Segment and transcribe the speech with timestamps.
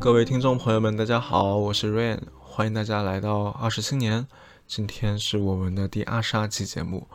[0.00, 4.26] 各位听众朋友们，大家好，我是 Rain，欢迎大家来到二十青年。
[4.66, 7.06] 今天是我们的第二十二期节目，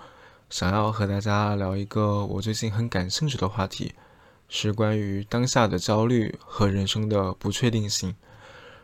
[0.52, 3.96] 想要和大家聊一个我最近很感兴趣的话题，
[4.50, 8.16] 是关于当下的焦虑和人生的不确定性。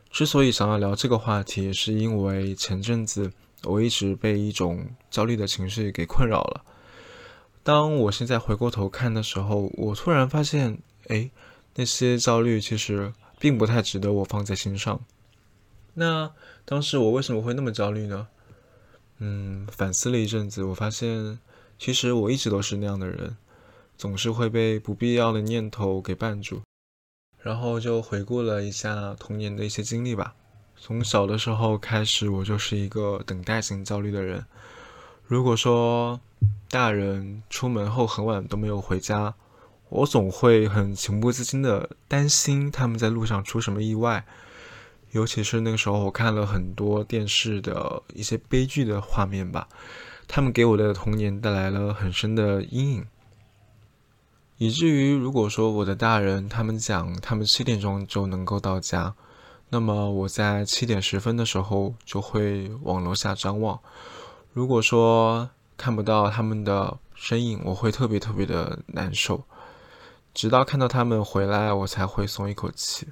[0.10, 3.32] 之所以想要聊这个话题，是因为前阵子
[3.66, 6.66] 我一直被一种焦虑的情绪给困扰了。
[7.62, 11.30] 当我现在回过头看的时候，我突然发现，哎，
[11.76, 13.14] 那些焦虑其实。
[13.42, 15.02] 并不太值得我放在心上。
[15.96, 16.32] 那
[16.64, 18.28] 当时我为什么会那么焦虑呢？
[19.18, 21.40] 嗯，反思了一阵子，我发现
[21.80, 23.36] 其实我一直都是那样的人，
[23.98, 26.62] 总是会被不必要的念头给绊住。
[27.42, 30.36] 然后就回顾了一下童年的一些经历吧。
[30.78, 34.46] 从小的时候开始，我就是一个等待型焦虑的人。
[35.26, 36.20] 如果说
[36.70, 39.34] 大人出门后很晚都没有回家，
[39.92, 44.26] 我总会很情不自禁的担心他们在路上出什么意外，
[45.12, 49.68] 尤其是那个时候，我看了很多电视的一些悲剧的画面吧，
[50.30, 53.06] 他们给我的童年带来了很深的阴影，
[54.58, 59.14] 以至于如果说我的大人他们讲他们七点钟就能够到家，
[59.68, 63.78] 那么我在七点十分的时候就会往楼下张望，
[64.54, 69.44] 如果说看不到他们的身影，我会特别特别的难受。
[70.34, 73.08] 直到看到他们回来，我才会松一口气。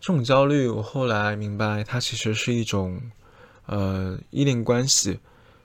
[0.00, 3.00] 这种焦虑，我后来明白，它其实是一种，
[3.66, 5.18] 呃，依恋关系，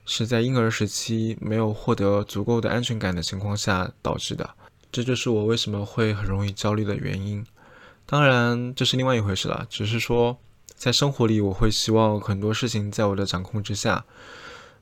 [0.06, 4.48] 是在婴儿时期没有获得足够的安全感的情况下导致的。
[4.90, 7.44] 这就是我为什么会很容易焦虑的原因。
[8.06, 9.66] 当然，这是另外一回事了。
[9.68, 10.38] 只是说，
[10.74, 14.04] 在生活里，我会希望很多事情在我的掌控之下。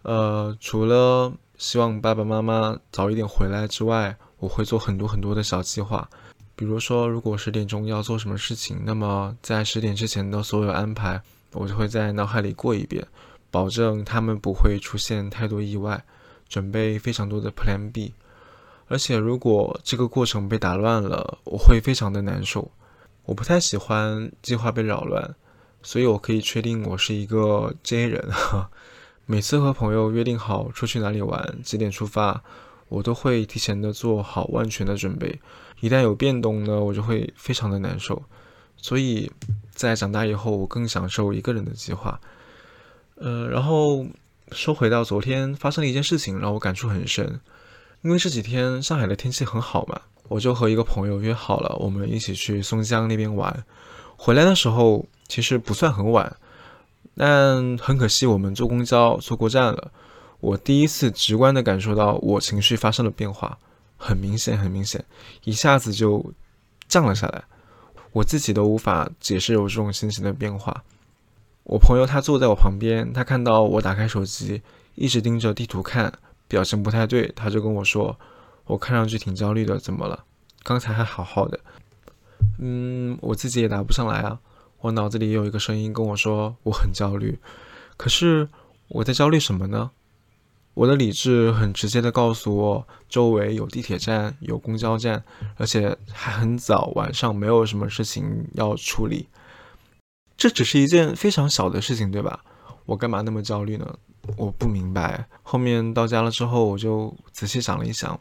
[0.03, 6.09] 呃，除了希望爸爸妈妈早一点回来之外，我会做很多很多的小计划，
[6.55, 11.21] 比如说，如果十点钟要做什么事情，那么在十点之前的所有安排，
[11.53, 13.07] 我就会在脑海里过一遍，
[13.51, 16.05] 保证他们不会出现太多意外，
[16.49, 18.15] 准备非常多的 Plan B。
[18.87, 22.71] 而且，如果这个过程被打乱了，我会非常的难受。
[23.25, 25.35] 我不太喜欢计划被扰乱，
[25.83, 28.27] 所以我可以确定我是一个 J 人。
[29.27, 32.43] 每次和朋友约定好出去哪里玩，几点出发。
[32.89, 35.41] 我都会提前的做好万全的准备，
[35.81, 38.23] 一旦有变动呢，我就会非常的难受。
[38.77, 39.31] 所以
[39.73, 42.21] 在长大以后，我更享受一个人的计划。
[43.17, 44.07] 呃，然后
[44.53, 47.41] 说回到昨天发生了一件事情，让我感触很深。
[48.03, 53.65] 因为这几天上海的天气很好嘛，我就和一个朋友约好了，我们一起去松江那边玩。
[54.17, 56.37] 回来的时候其实不算很晚，
[57.17, 59.91] 但很可惜我们坐公交错过站了。
[60.41, 63.59] 我第一次直观的感受到我情绪发生了变化，
[63.97, 65.05] 很明显，很明显，
[65.45, 66.33] 一下子就
[66.89, 67.45] 降了下来。
[68.13, 70.85] 我自己都无法解释有这种心情的变化。
[71.65, 74.63] 我朋友他坐在我旁边，他看到我打开手机，
[74.95, 76.13] 一直盯着地图看，
[76.47, 78.19] 表情不太对，他就跟我说
[78.65, 80.25] ：“我看上去挺焦虑的，怎么了？
[80.63, 81.61] 刚才还好好的。”
[82.59, 84.41] 嗯，我自己也答不上来啊。
[84.81, 87.39] 我脑子里有一个声音跟我说我很焦虑，
[87.97, 88.49] 可是
[88.89, 89.91] 我在焦虑什么呢？
[90.79, 95.25] 我的理智很直接的告诉我，周围有地铁站，有公交站，
[95.57, 99.27] 而且还很早，晚上没有什么事情要处理。
[100.37, 102.45] 这只是一件非常小的事情，对吧？
[102.87, 103.93] 我干嘛那么焦虑呢？
[104.37, 105.27] 我不明白。
[105.43, 108.17] 后面到家了之后，我就仔细想了一想，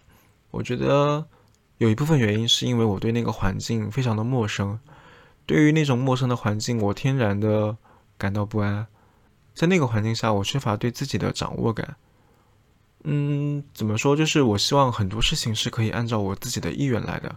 [0.50, 1.24] 我觉得
[1.78, 4.80] 有一部分原因是因为我对那个环境非常的陌生，
[5.46, 7.78] 对于那种陌生的环境，我天然的
[8.18, 8.88] 感到不安。
[9.54, 11.96] 在那个环境下，我缺乏对自己的掌握感。
[13.10, 14.18] 嗯，怎么说？
[14.18, 17.34] 就是我希望很多事情是可以按照我自己的意愿来的，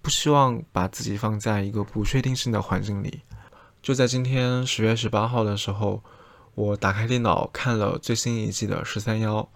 [0.00, 3.22] 不希望把自己放在一个不确定性的环境里。
[3.82, 6.00] 就在今天十月十八号的时候，
[6.54, 9.48] 我打开电脑看了最新一季的十三幺，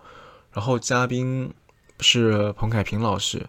[0.53, 1.55] 然后嘉宾
[2.01, 3.47] 是彭凯平老师。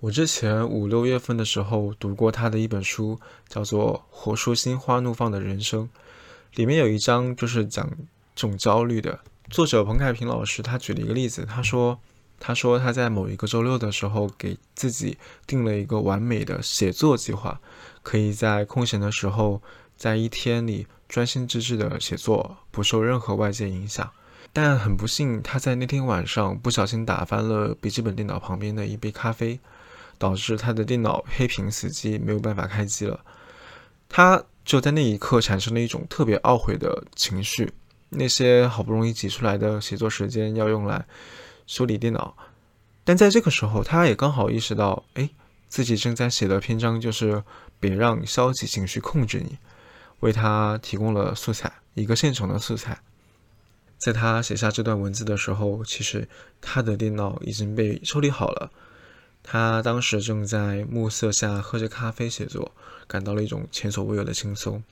[0.00, 5.84] 我之前五六月份的时候读过他的一本书，叫做《活出心花怒放的人生》，
[6.56, 7.88] 里面有一章就是讲
[8.34, 9.20] 这种焦虑的。
[9.50, 12.00] 作者彭凯平老师他举了一个例子，他说
[12.40, 17.60] ：“他说他在某一个周六的时候，给自己定了一个完美的写作计划，
[18.02, 19.60] 可以在空闲的时候，
[19.96, 24.10] 在一天里专心致志的写作，不受任何外界影响。
[24.52, 29.60] 但很不幸，他在那天晚上不小心打翻了笔记本电脑旁边的一杯咖啡，
[30.16, 33.20] 导致他的电脑黑屏死机，没有办法开机了。
[34.08, 37.70] 他就在那一刻产生了一种特别懊悔的情绪。”
[38.16, 41.04] 那些好不容易挤出来的写作时间要用来
[41.66, 42.36] 修理电脑，
[43.04, 45.30] 但在这个时候，他也刚好意识到，哎，
[45.68, 47.42] 自己正在写的篇章就是
[47.78, 49.58] 别让消极情绪控制你。
[50.20, 53.00] 为他提供了素材，一个现成的素材。
[53.98, 56.28] 在他写下这段文字的时候，其实
[56.60, 58.70] 他的电脑已经被抽离好了。
[59.42, 62.72] 他当时正在暮色下喝着咖啡写作，
[63.06, 64.82] 感到了一种前所未有的轻松。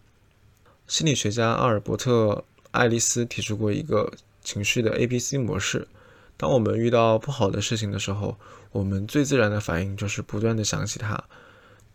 [0.87, 2.11] 心理学家阿尔伯特·
[2.73, 5.87] 爱丽丝提出过一个情绪的 A B C 模式。
[6.37, 8.37] 当我们遇到不好的事情的时候，
[8.73, 11.23] 我们最自然的反应就是不断的想起它。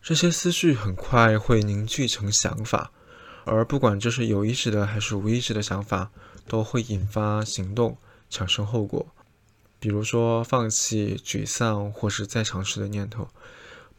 [0.01, 2.91] 这些思绪很快会凝聚成想法，
[3.43, 6.11] 而不管这是有意识的还是无意识的想法，
[6.47, 7.97] 都会引发行动，
[8.29, 9.05] 产生后果。
[9.79, 13.27] 比如说放弃、沮丧或是再尝试的念头。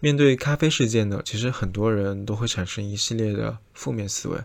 [0.01, 4.39] 面对咖啡事件呢，其实很多人都会产生一系列的负面思维。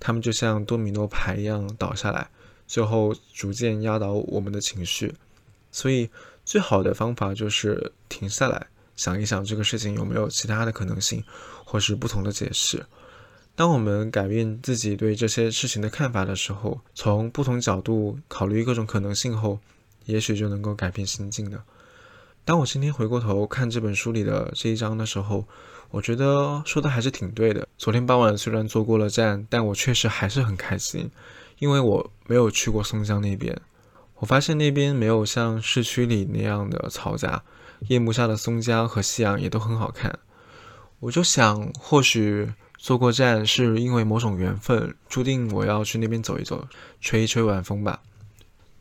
[0.00, 2.28] 他们就像多米诺牌一样倒下来，
[2.66, 5.14] 最后逐渐压倒我们的情绪。
[5.70, 6.08] 所以，
[6.44, 8.66] 最好的方法就是停下来，
[8.96, 11.22] 想一想这个事情有没有其他的可能性，
[11.64, 12.84] 或是不同的解释。
[13.54, 19.58] 当我们改变自己对这些事情的看法的时候，从不同角度考虑各种可能性后，
[20.06, 21.62] 也许就能够改变心境的。
[22.44, 25.44] 当我今天回过头看这本书里的这一章的时候，
[25.90, 27.66] 我觉得说的还是挺对的。
[27.78, 31.10] 昨天傍晚虽然坐过了站，但我确实还是很开心，
[31.58, 33.58] 因为我没有去过松江那边。
[34.16, 37.42] 我发现那边没有像市区里那样的嘈杂，
[37.88, 40.18] 夜幕下的松江和夕阳也都很好看。
[41.00, 46.66] 我就想，或许坐过站是因为某种缘分，注定我要去那边走一走，
[47.00, 48.00] 吹一吹晚风吧。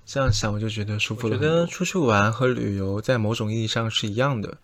[0.05, 1.37] 这样想我就觉得舒服了。
[1.37, 4.57] 我觉得出去玩和旅游在某种意义上是一样的。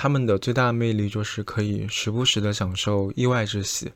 [0.00, 3.90] 他们的最大魅力就是可以时不时的享受意外之喜，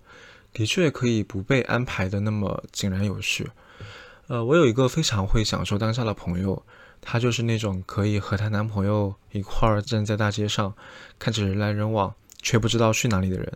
[0.53, 3.49] 的确可以不被安排的那么井然有序。
[4.27, 6.61] 呃，我有一个非常会享受当下的朋友，
[7.01, 10.75] 她就是那种可以和她男朋友一块儿站在大街上，
[11.21, 12.13] 看着人来人往，
[12.43, 13.53] 却不知道去哪里的人。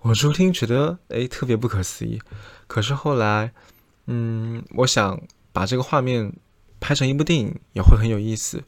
[0.00, 2.20] 我初听觉得哎特别不可思议，
[2.66, 3.52] 可是后来，
[4.06, 5.22] 嗯，我想
[5.52, 6.32] 把这个画面
[6.80, 8.64] 拍成一部电影也会很有意思。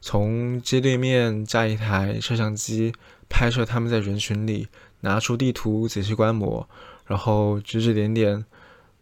[0.00, 2.92] 从街对面架一台摄像机
[3.28, 4.68] 拍摄他们在人群里，
[5.00, 6.68] 拿出地图仔细观摩，
[7.06, 8.44] 然后指指点点，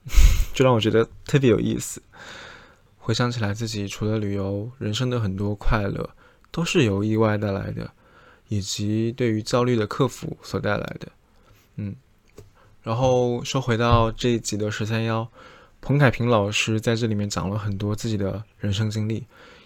[0.52, 2.02] 就让我觉得特别有意思。
[2.98, 6.10] 回想起来，自己除了旅游，人生的很多快乐
[6.50, 7.90] 都是由意外带来的，
[8.48, 11.08] 以及对于焦虑的克服所带来的。
[11.76, 11.94] 嗯，
[12.82, 15.26] 然后说回到这一集的十三幺，
[15.80, 19.24] 彭凯平老师在这里面讲了很多自己的人生经历。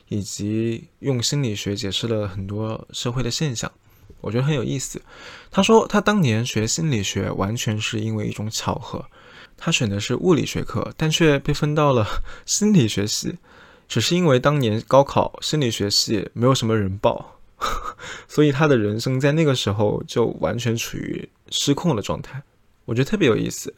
[0.09, 3.71] 以及用心理学解释了很多社会的现象，
[4.21, 5.01] 我觉得很有意思。
[5.51, 9.05] 他说他当年学心理学完全是因为一种巧合，
[9.57, 12.07] 他选的是物理学科，但却被分到了
[12.47, 13.39] 心理学系，
[13.89, 17.39] 只是因为当年高考心理学系没有什么人报，
[18.29, 22.43] 所以他的人生在那个时候就完全处于失控的状态。
[22.85, 23.73] 我觉得特别有意思，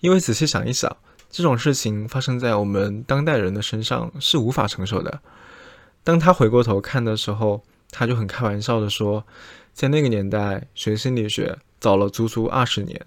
[0.00, 0.94] 因为仔细想一想，
[1.30, 5.20] 这种事情发生在我们当代人的身上是无法承受的。
[6.02, 9.24] 当他回过头看的时候，他就很开玩笑的说，
[9.72, 13.00] 在那个年代学心理学早了足足二十年。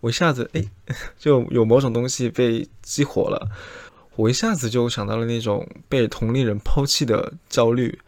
[0.00, 0.64] 我一下子哎，
[1.18, 3.48] 就有某种东西被激活了，
[4.14, 7.98] 我一下子就想到了那种被同龄人抛弃的焦虑，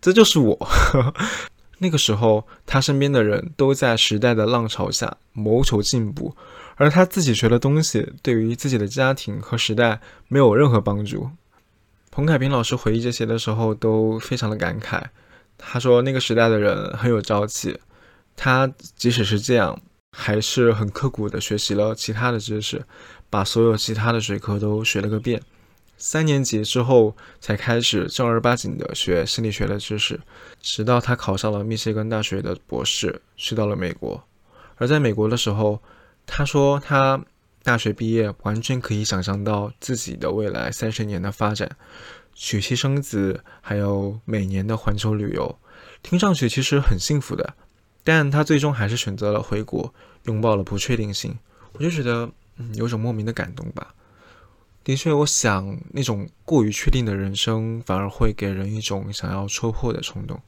[0.00, 0.56] 这就是我。
[1.78, 6.34] 那个时候，他身边的人都在时代的浪潮下谋求进步，
[6.76, 11.28] 而他自己学的东西对于自己的家庭和时代没有任何帮助。
[12.16, 15.02] 彭凯平老师回忆这些的时候，都非常的感慨。
[15.58, 17.78] 他说，那个时代的人很有朝气，
[18.34, 19.78] 他即使是这样，
[20.16, 22.82] 还是很刻苦的学习了其他的知识，
[23.28, 25.42] 把所有其他的学科都学了个遍。
[25.98, 30.18] 三年级之后，才开始正儿八经的学心理学的知识，
[30.62, 34.24] 直到他考上了密歇根大学的博士，去到了美国。
[34.76, 35.82] 而在美国的时候，
[36.24, 37.22] 他说他。
[37.66, 41.68] 大学毕业，完全可以想象到自己的未来三十年的发展，
[42.32, 45.58] 娶妻生子，还有每年的环球旅游，
[46.00, 47.54] 听上去其实很幸福的。
[48.04, 49.92] 但他最终还是选择了回国，
[50.26, 51.36] 拥抱了不确定性。
[51.72, 53.92] 我就觉得，嗯，有种莫名的感动吧。
[54.84, 60.40] 的确，我想那种过于确定的人生，反而会给人一种想要戳破的冲动。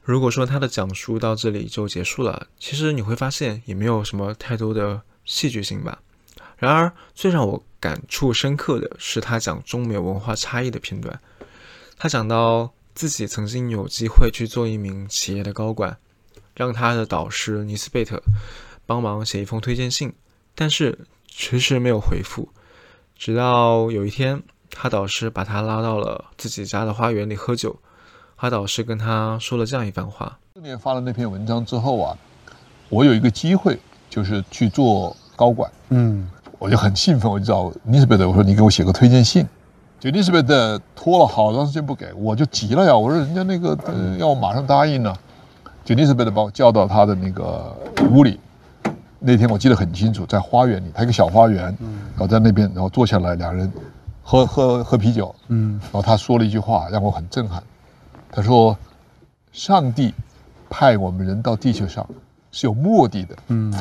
[0.00, 5.02] 如果说他的讲述到这里就结束了，其实你会发现也没有什么太多的。
[5.28, 6.00] 戏剧性吧。
[6.56, 11.20] 然而，最让我感触深刻的是他讲中美文化差异的片段。
[11.96, 15.96] 他讲到自己曾经有机会去做一名企业的高管，
[16.54, 18.20] 让他的导师尼斯贝特
[18.86, 20.12] 帮忙写一封推荐信，
[20.56, 22.48] 但是迟迟没有回复。
[23.16, 27.78] 直到有一天，他导师把他拉到了自己家的花园里喝酒。
[28.36, 32.18] 他导师跟他说了这样一番话：去年发了那篇文章之后啊，
[32.88, 33.78] 我有一个机会。
[34.08, 36.28] 就是去做高管，嗯。
[36.58, 39.46] 我就很兴奋，我就找尼斯贝德，我说你给我写个推荐信。
[40.00, 45.14] 就尼斯贝德拖了好长时间不给，我就急了呀，我说人家那个、呃、要我马上答应呢。
[45.84, 47.72] 就尼斯贝德把我叫到他的那个
[48.10, 48.40] 屋里，
[49.20, 52.00] 那天我记得很清楚，在花园里，他一个小花园，嗯。
[52.10, 53.72] 然后在那边，然后坐下来，两人
[54.24, 55.78] 喝喝喝啤酒，嗯。
[55.84, 57.62] 然后他说了一句话让我很震撼，
[58.32, 58.76] 他说
[59.52, 60.12] ：“上帝
[60.68, 62.04] 派我们人到地球上
[62.50, 63.72] 是有目的的。”嗯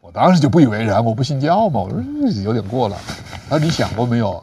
[0.00, 2.96] 我当时就不以为然，我不信教嘛，我说嗯有点过了。
[3.48, 4.42] 他说你想过没有，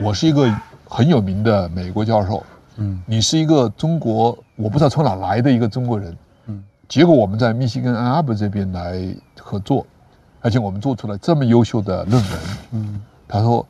[0.00, 0.50] 我是一个
[0.88, 2.42] 很有名的美国教授，
[2.76, 6.16] 嗯你是一个中国，我不知道从哪来的一个中国人，
[6.46, 9.86] 嗯结果我们在密西根安阿伯这边来合作，
[10.40, 12.32] 而且我们做出了这么优秀的论文。
[12.72, 13.66] 嗯他说，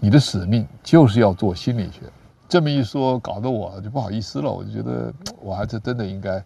[0.00, 2.00] 你的使命就是要做心理学。
[2.48, 6.42] 这么一说，搞得我就不好意思了，我就觉得我还是真的应该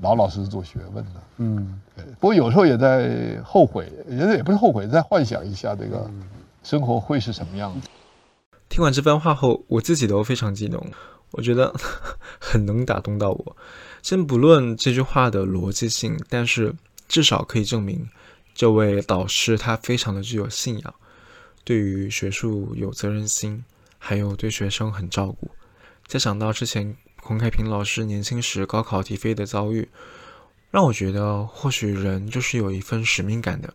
[0.00, 1.22] 老老实实做学问的。
[1.38, 6.10] 嗯对不过有时候也在后悔，也也不是后悔，在幻想一下这个
[6.62, 7.88] 生活会是什么样子。
[8.68, 10.84] 听完这番话后，我自己都非常激动，
[11.30, 11.74] 我觉得
[12.38, 13.56] 很能打动到我。
[14.02, 16.74] 先不论这句话的逻辑性，但是
[17.08, 18.08] 至少可以证明
[18.54, 20.94] 这位导师他非常的具有信仰，
[21.64, 23.64] 对于学术有责任心，
[23.98, 25.50] 还有对学生很照顾。
[26.06, 26.96] 再想到之前
[27.28, 29.86] 孔开平老师年轻时高考题飞的遭遇，
[30.70, 33.74] 让我觉得或许人就是有一份使命感的。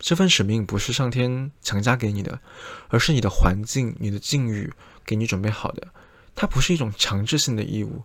[0.00, 2.40] 这份使命不是上天强加给你的，
[2.88, 4.72] 而是你的环境、你的境遇
[5.06, 5.86] 给你准备好的。
[6.34, 8.02] 它不是一种强制性的义务，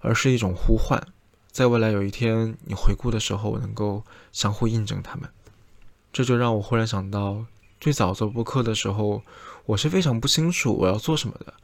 [0.00, 1.00] 而是一种呼唤。
[1.52, 4.02] 在未来有一天你回顾的时候，能够
[4.32, 5.30] 相互印证他们。
[6.12, 7.44] 这就让我忽然想到，
[7.78, 9.22] 最早做播客的时候，
[9.66, 11.54] 我是非常不清楚我要做什么的，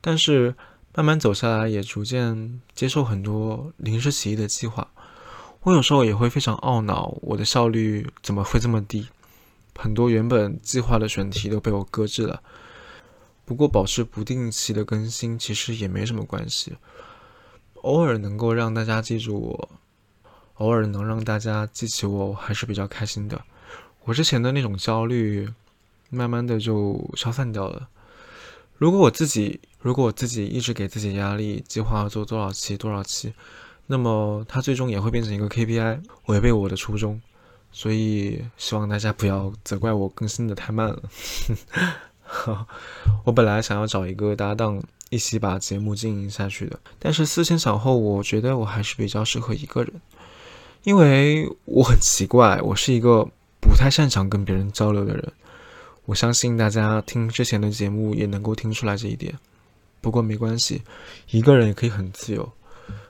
[0.00, 0.54] 但是
[0.94, 4.90] 慢慢走下来，也逐渐接受很多临时起意的计划。
[5.62, 9.06] 我有时候也会非常懊恼，我的效率怎么会这么低？
[9.76, 12.42] 很多原本计划的选题都被我搁置了。
[13.44, 16.76] 不过保持不定期的更新其实也没什么关系，
[17.82, 19.68] 偶尔能够让大家记住我，
[20.54, 23.40] 偶尔能让大家记起我，我还是比较开心的。
[24.04, 25.48] 我之前的那种焦虑，
[26.10, 27.88] 慢慢的就消散掉了。
[28.80, 33.34] 如果我自己，如果我自己一直给自己压力，计划做多少期多少期，
[33.88, 37.20] 那么它最终也会变成一个 KPI，违背我的初衷。
[37.70, 41.02] 所以希望大家不要责怪我更新的太慢了。
[43.24, 49.92] 我本来想要找一个搭档一起把节目经营下去的，但是思前想后，我觉得我还是比较适合一个人，
[50.84, 53.28] 因为我很奇怪，我是一个
[53.60, 55.30] 不太擅长跟别人交流的人。
[56.06, 59.38] 我相信大家听之前的节目也能够听出来这一点。
[60.00, 60.82] 不过没关系，
[61.30, 62.50] 一个人也可以很自由。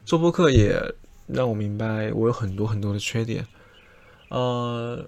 [0.04, 0.78] 做播客也
[1.26, 3.46] 让我明白我有很多很多的缺点。
[4.28, 5.04] 呃，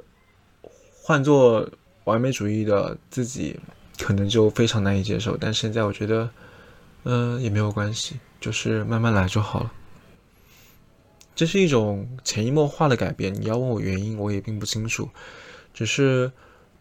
[1.03, 1.69] 换做
[2.05, 3.59] 完美主义的自己，
[3.99, 5.37] 可能就非常难以接受。
[5.37, 6.31] 但现在我觉得，
[7.03, 9.73] 嗯、也没有关系，就是慢慢来就好了。
[11.35, 13.35] 这是一种潜移默化的改变。
[13.35, 15.09] 你要问我原因，我也并不清楚，
[15.75, 16.31] 只是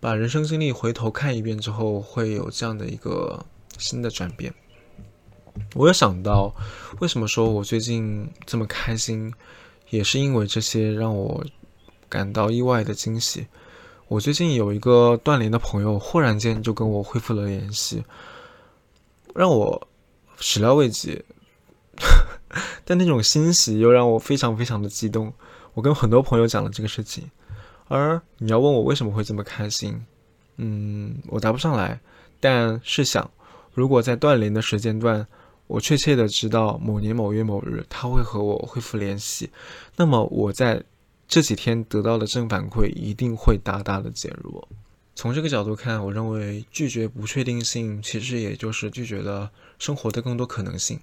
[0.01, 3.45] 把人生经历回头看一遍之后，会有这样的一个
[3.77, 4.51] 新的转变。
[5.75, 6.55] 我有想到，
[6.99, 9.31] 为什么说我最近这么开心，
[9.91, 11.45] 也是因为这些让我
[12.09, 13.45] 感到意外的惊喜。
[14.07, 18.03] 我最近有一个断联的朋友，忽然间就跟我恢复了联系，
[19.35, 19.87] 让我
[20.39, 21.23] 始料未及。
[22.83, 25.31] 但那种欣喜又让我非常非常的激动。
[25.75, 27.29] 我跟很多朋友讲了这个事情，
[27.91, 30.01] 而你要问我为什么会这么开心，
[30.55, 31.99] 嗯，我答不上来。
[32.39, 33.29] 但试想，
[33.73, 35.27] 如果在断联的时间段，
[35.67, 39.49] 我确切的知道某年某月某日他会和我恢复联系，
[39.97, 40.81] 那么我在
[41.27, 44.65] 这几天得到的正反馈一定会大大的减弱。
[45.13, 50.97] 从这个角度看，我认为拒绝不确定性，其实也就是拒绝了生活的更多可能性。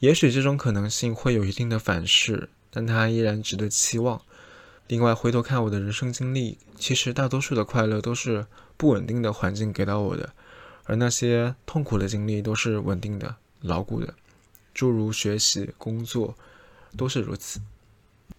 [0.00, 4.20] 也许这种可能性会有一定的反噬，但它依然值得期望。
[4.86, 10.32] 另外，回头看我的人生经历，其实大多数的快乐都是不稳定的环境给到我的，
[10.84, 14.14] 而那些痛苦的经历都是稳定的、牢固的，
[14.74, 16.36] 诸如学习、工作，
[16.98, 17.60] 都是如此。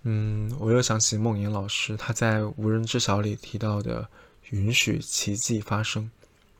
[0.04, 4.08] 嗯，我又想起梦岩老师他在《无人知晓》里提到的
[4.52, 6.12] “允许奇迹发生”。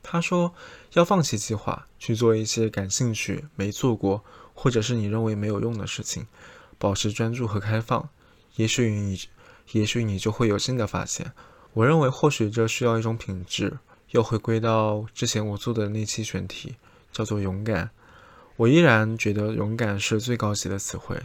[0.02, 0.52] 他说
[0.94, 6.26] 要放弃计划，去做一些感兴趣、没做过，或者是你认为没有用的事情，
[6.76, 8.08] 保持专注和开放。
[8.56, 9.20] 也许你，
[9.72, 11.32] 也许你就会有新的发现。
[11.72, 13.78] 我认为或许这需要一种品质，
[14.10, 16.76] 又回归到之前我做的那期选题，
[17.12, 17.90] 叫做勇敢。
[18.56, 21.20] 我依然觉得勇敢是最高级的词汇。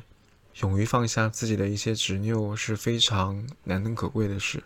[0.62, 4.62] 勇于放下自己的一些执拗是非常难能可贵的事。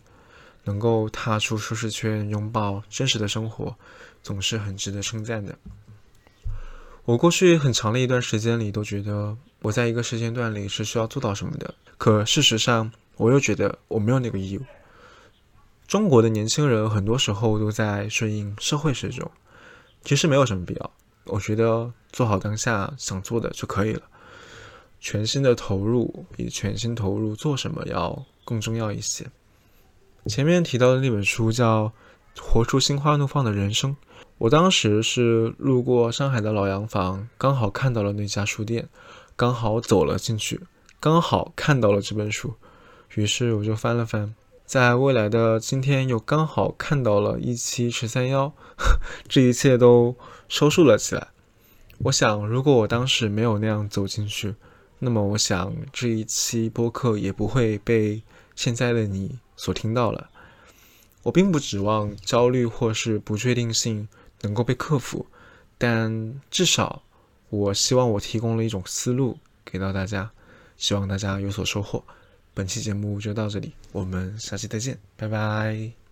[0.64, 3.76] 能够踏出舒适圈，拥抱真实的生活，
[4.24, 5.56] 总是很值得称赞的。
[7.04, 14.62] 我过去很长的一段时间里都觉得我在一个时间段里是需要做到什么的，可事实上我又觉得我没有那个义务。
[15.88, 19.30] 中国的年轻人很多时候都在顺应社会时钟，
[20.04, 20.92] 其实没有什么必要。
[21.26, 24.02] 我觉得做好当下想做的就可以了，
[25.00, 29.26] 全心的投入比全心投入做什么要更重要一些。
[30.28, 31.92] 前面提到的那本书叫
[32.42, 33.92] 《活出心花怒放的人生》。
[34.38, 38.90] 我当时是路过上海的老洋房，刚好看到了那家书店，
[39.36, 40.60] 刚好走了进去，
[41.00, 42.54] 刚好看到了这本书，
[43.16, 44.34] 于是我就翻了翻，
[44.66, 48.54] 在未来的今天又刚好看到了一期十三幺，
[49.28, 50.16] 这一切都
[50.48, 51.28] 收束了起来。
[52.00, 54.56] 我想，如果我当时没有那样走进去，
[55.00, 58.22] 那么我想这一期播客也不会被
[58.56, 60.30] 现在的你所听到了。
[61.24, 64.08] 我并不指望焦虑或是不确定性。
[64.42, 65.26] 能够被克服，
[65.76, 67.02] 但至少
[67.50, 70.30] 我希望我提供了一种思路给到大家，
[70.78, 72.04] 希望大家有所收获。
[72.56, 76.05] 本期节目就到这里，我们下期再见，拜拜。